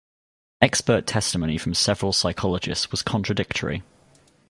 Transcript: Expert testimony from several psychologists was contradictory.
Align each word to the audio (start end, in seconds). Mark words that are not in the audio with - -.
Expert 0.63 1.05
testimony 1.05 1.59
from 1.59 1.75
several 1.75 2.11
psychologists 2.11 2.89
was 2.89 3.03
contradictory. 3.03 3.83